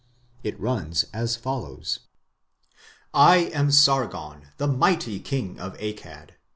It 0.43 0.59
runs 0.59 1.03
as 1.13 1.35
follows: 1.35 1.99
"I 3.13 3.51
am 3.53 3.69
Sargon, 3.71 4.47
the 4.57 4.65
mighty 4.67 5.19
King 5.19 5.59
of 5.59 5.77
Akkad. 5.77 6.31